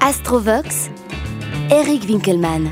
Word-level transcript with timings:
Astrovox, 0.00 0.88
Eric 1.70 2.04
Winkelmann. 2.08 2.70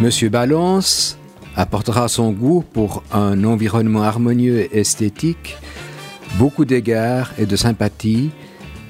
Monsieur 0.00 0.28
Balance 0.28 1.18
apportera 1.54 2.08
son 2.08 2.32
goût 2.32 2.64
pour 2.72 3.04
un 3.12 3.44
environnement 3.44 4.02
harmonieux 4.02 4.58
et 4.58 4.80
esthétique, 4.80 5.56
beaucoup 6.38 6.64
d'égards 6.64 7.30
et 7.38 7.46
de 7.46 7.56
sympathie, 7.56 8.30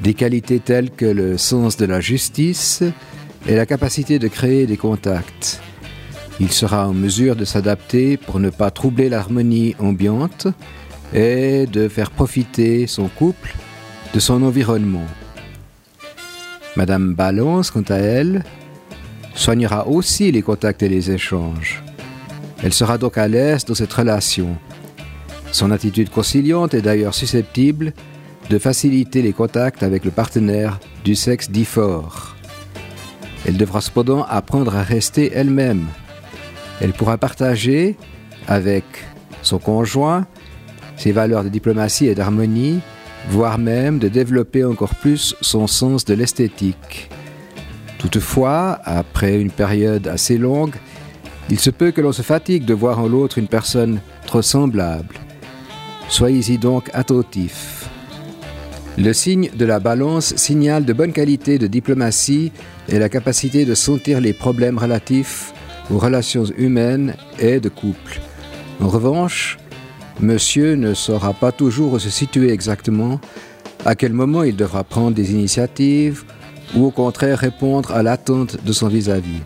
des 0.00 0.14
qualités 0.14 0.60
telles 0.60 0.90
que 0.90 1.04
le 1.04 1.36
sens 1.36 1.76
de 1.76 1.84
la 1.84 2.00
justice 2.00 2.82
et 3.46 3.54
la 3.54 3.66
capacité 3.66 4.18
de 4.18 4.28
créer 4.28 4.66
des 4.66 4.76
contacts. 4.76 5.60
Il 6.38 6.52
sera 6.52 6.88
en 6.88 6.94
mesure 6.94 7.36
de 7.36 7.44
s'adapter 7.44 8.16
pour 8.16 8.40
ne 8.40 8.48
pas 8.48 8.70
troubler 8.70 9.10
l'harmonie 9.10 9.74
ambiante 9.78 10.46
et 11.12 11.66
de 11.66 11.88
faire 11.88 12.10
profiter 12.12 12.86
son 12.86 13.08
couple 13.08 13.54
de 14.14 14.20
son 14.20 14.42
environnement. 14.42 15.06
Madame 16.76 17.14
Balance, 17.14 17.70
quant 17.70 17.84
à 17.88 17.96
elle, 17.96 18.44
soignera 19.34 19.86
aussi 19.86 20.32
les 20.32 20.42
contacts 20.42 20.82
et 20.82 20.88
les 20.88 21.10
échanges. 21.10 21.82
Elle 22.62 22.72
sera 22.72 22.98
donc 22.98 23.18
à 23.18 23.28
l'aise 23.28 23.64
dans 23.64 23.74
cette 23.74 23.92
relation. 23.92 24.56
Son 25.52 25.70
attitude 25.70 26.10
conciliante 26.10 26.74
est 26.74 26.82
d'ailleurs 26.82 27.14
susceptible 27.14 27.92
de 28.50 28.58
faciliter 28.58 29.22
les 29.22 29.32
contacts 29.32 29.82
avec 29.82 30.04
le 30.04 30.10
partenaire 30.10 30.78
du 31.04 31.14
sexe 31.14 31.50
dit 31.50 31.64
fort. 31.64 32.36
Elle 33.46 33.56
devra 33.56 33.80
cependant 33.80 34.24
apprendre 34.28 34.76
à 34.76 34.82
rester 34.82 35.32
elle-même. 35.34 35.86
Elle 36.80 36.92
pourra 36.92 37.16
partager 37.16 37.96
avec 38.46 38.84
son 39.42 39.58
conjoint 39.58 40.26
ses 40.96 41.12
valeurs 41.12 41.44
de 41.44 41.48
diplomatie 41.48 42.06
et 42.06 42.14
d'harmonie, 42.14 42.80
voire 43.28 43.58
même 43.58 43.98
de 43.98 44.08
développer 44.08 44.64
encore 44.64 44.94
plus 44.94 45.34
son 45.40 45.66
sens 45.66 46.04
de 46.04 46.14
l'esthétique. 46.14 47.10
Toutefois, 47.98 48.80
après 48.84 49.40
une 49.40 49.50
période 49.50 50.08
assez 50.08 50.38
longue, 50.38 50.74
il 51.50 51.58
se 51.58 51.70
peut 51.70 51.90
que 51.90 52.00
l'on 52.00 52.12
se 52.12 52.22
fatigue 52.22 52.64
de 52.64 52.74
voir 52.74 52.98
en 52.98 53.08
l'autre 53.08 53.38
une 53.38 53.48
personne 53.48 54.00
trop 54.26 54.42
semblable. 54.42 55.16
Soyez-y 56.08 56.58
donc 56.58 56.90
attentif. 56.92 57.88
Le 58.98 59.12
signe 59.12 59.50
de 59.56 59.64
la 59.64 59.80
balance 59.80 60.34
signale 60.36 60.84
de 60.84 60.92
bonne 60.92 61.12
qualité 61.12 61.58
de 61.58 61.66
diplomatie 61.66 62.52
et 62.88 62.98
la 62.98 63.08
capacité 63.08 63.64
de 63.64 63.74
sentir 63.74 64.20
les 64.20 64.32
problèmes 64.32 64.78
relatifs 64.78 65.52
aux 65.90 65.98
relations 65.98 66.44
humaines 66.56 67.14
et 67.38 67.60
de 67.60 67.68
couple. 67.68 68.20
En 68.80 68.88
revanche, 68.88 69.58
monsieur 70.22 70.74
ne 70.74 70.94
saura 70.94 71.32
pas 71.32 71.52
toujours 71.52 72.00
se 72.00 72.10
situer 72.10 72.50
exactement 72.50 73.20
à 73.84 73.94
quel 73.94 74.12
moment 74.12 74.42
il 74.42 74.56
devra 74.56 74.84
prendre 74.84 75.12
des 75.12 75.32
initiatives 75.32 76.24
ou 76.74 76.86
au 76.86 76.90
contraire 76.90 77.38
répondre 77.38 77.92
à 77.92 78.02
l'attente 78.02 78.62
de 78.64 78.72
son 78.72 78.88
vis-à-vis. 78.88 79.40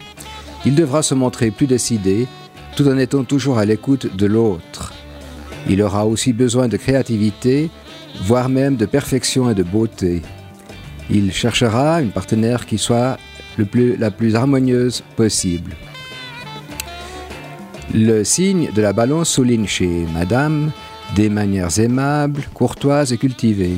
Il 0.66 0.74
devra 0.74 1.02
se 1.02 1.14
montrer 1.14 1.50
plus 1.50 1.66
décidé 1.66 2.26
tout 2.76 2.88
en 2.88 2.98
étant 2.98 3.24
toujours 3.24 3.58
à 3.58 3.64
l'écoute 3.64 4.16
de 4.16 4.26
l'autre. 4.26 4.92
Il 5.68 5.80
aura 5.82 6.06
aussi 6.06 6.32
besoin 6.32 6.68
de 6.68 6.76
créativité, 6.76 7.70
voire 8.22 8.48
même 8.48 8.76
de 8.76 8.86
perfection 8.86 9.50
et 9.50 9.54
de 9.54 9.62
beauté. 9.62 10.22
Il 11.10 11.32
cherchera 11.32 12.02
une 12.02 12.10
partenaire 12.10 12.66
qui 12.66 12.78
soit 12.78 13.18
la 13.56 14.10
plus 14.10 14.34
harmonieuse 14.34 15.02
possible. 15.16 15.76
Le 17.96 18.24
signe 18.24 18.70
de 18.74 18.82
la 18.82 18.92
balance 18.92 19.30
souligne 19.30 19.68
chez 19.68 20.04
Madame 20.12 20.72
des 21.14 21.28
manières 21.28 21.78
aimables, 21.78 22.42
courtoises 22.52 23.12
et 23.12 23.18
cultivées. 23.18 23.76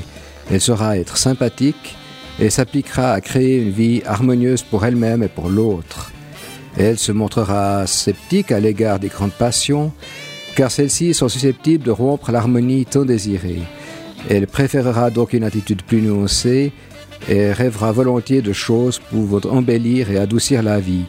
Elle 0.50 0.62
saura 0.62 0.97
être 0.97 1.19
sympathique 1.19 1.95
et 2.41 2.48
s'appliquera 2.48 3.12
à 3.12 3.20
créer 3.20 3.61
une 3.61 3.72
vie 3.72 4.00
harmonieuse 4.06 4.62
pour 4.62 4.87
elle-même 4.87 5.22
et 5.22 5.28
pour 5.28 5.50
l'autre. 5.50 6.12
Elle 6.78 6.97
se 6.97 7.12
montrera 7.12 7.87
sceptique 7.87 8.53
à 8.53 8.59
l'égard 8.59 8.99
des 9.00 9.09
grandes 9.09 9.32
passions, 9.32 9.93
car 10.55 10.71
celles-ci 10.71 11.12
sont 11.12 11.28
susceptibles 11.28 11.84
de 11.84 11.91
rompre 11.91 12.32
l'harmonie 12.32 12.87
tant 12.87 13.05
désirée. 13.05 13.60
Elle 14.31 14.47
préférera 14.47 15.10
donc 15.10 15.34
une 15.34 15.44
attitude 15.44 15.82
plus 15.82 16.00
nuancée 16.00 16.72
et 17.28 17.53
rêvera 17.53 17.93
volontiers 17.93 18.41
de 18.41 18.55
choses 18.55 18.99
pouvant 18.99 19.47
embellir 19.50 20.10
et 20.10 20.16
adoucir 20.16 20.62
la 20.62 20.81
vie. 20.81 21.05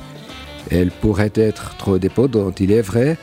Elle 0.72 0.92
pourrait 0.92 1.32
être 1.36 1.76
trop 1.78 1.98
dépendante, 1.98 2.60
il 2.60 2.72
est 2.72 2.82
vrai, 2.82 3.18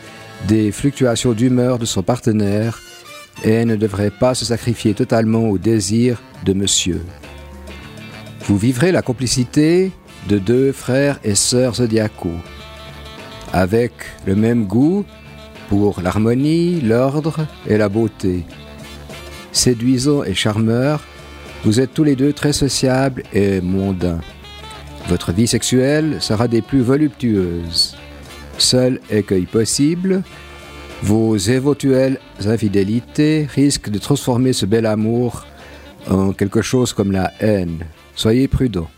des 0.49 0.73
fluctuations 0.73 1.33
d'humeur 1.33 1.79
de 1.79 1.85
son 1.85 2.03
partenaire 2.03 2.81
et 3.43 3.65
ne 3.65 3.77
devrait 3.77 4.11
pas 4.11 4.35
se 4.35 4.45
sacrifier 4.45 4.95
totalement 4.95 5.49
au 5.49 5.59
désir 5.59 6.21
de 6.45 6.53
monsieur. 6.53 7.01
Vous 8.47 8.57
vivrez 8.59 8.93
la 8.93 9.03
complicité 9.03 9.91
de 10.29 10.39
deux 10.39 10.73
frères 10.73 11.19
et 11.25 11.35
sœurs 11.35 11.77
zodiacaux, 11.77 12.41
avec 13.53 13.93
le 14.27 14.37
même 14.37 14.67
goût 14.67 15.05
pour 15.69 16.01
l'harmonie, 16.01 16.81
l'ordre 16.81 17.47
et 17.67 17.79
la 17.79 17.89
beauté. 17.89 18.45
Séduisant 19.53 20.25
et 20.25 20.35
charmeur, 20.35 21.03
vous 21.65 21.81
êtes 21.81 21.95
tous 21.95 22.05
les 22.05 22.17
deux 22.17 22.33
très 22.33 22.53
sociables 22.53 23.23
et 23.33 23.61
mondains. 23.61 24.21
Votre 25.09 25.33
vie 25.33 25.47
sexuelle 25.47 26.17
sera 26.21 26.49
des 26.49 26.63
plus 26.63 26.81
voluptueuses. 26.81 27.97
Seul 28.57 29.01
écueil 29.11 29.45
possible, 29.45 30.23
vos 31.03 31.37
éventuelles 31.37 32.19
infidélités 32.47 33.47
risquent 33.55 33.91
de 33.91 33.99
transformer 33.99 34.53
ce 34.53 34.65
bel 34.65 34.87
amour 34.87 35.45
en 36.09 36.33
quelque 36.33 36.63
chose 36.63 36.93
comme 36.93 37.13
la 37.13 37.33
haine. 37.41 37.85
Soyez 38.15 38.49
prudents. 38.49 38.91